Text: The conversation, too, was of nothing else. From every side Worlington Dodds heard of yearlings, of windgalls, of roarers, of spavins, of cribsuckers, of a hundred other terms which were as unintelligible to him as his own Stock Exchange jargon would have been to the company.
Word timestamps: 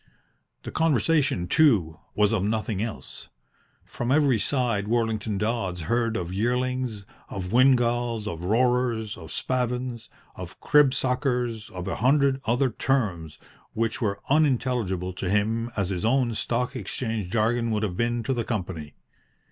The 0.63 0.71
conversation, 0.71 1.45
too, 1.47 1.99
was 2.15 2.33
of 2.33 2.43
nothing 2.43 2.81
else. 2.81 3.29
From 3.85 4.11
every 4.11 4.39
side 4.39 4.87
Worlington 4.87 5.37
Dodds 5.37 5.81
heard 5.81 6.17
of 6.17 6.33
yearlings, 6.33 7.05
of 7.29 7.51
windgalls, 7.51 8.25
of 8.27 8.43
roarers, 8.43 9.15
of 9.15 9.31
spavins, 9.31 10.09
of 10.35 10.59
cribsuckers, 10.59 11.69
of 11.69 11.87
a 11.87 11.97
hundred 11.97 12.41
other 12.47 12.71
terms 12.71 13.37
which 13.73 14.01
were 14.01 14.15
as 14.25 14.37
unintelligible 14.37 15.13
to 15.13 15.29
him 15.29 15.69
as 15.77 15.89
his 15.91 16.03
own 16.03 16.33
Stock 16.33 16.75
Exchange 16.75 17.29
jargon 17.31 17.69
would 17.69 17.83
have 17.83 17.95
been 17.95 18.23
to 18.23 18.33
the 18.33 18.43
company. 18.43 18.95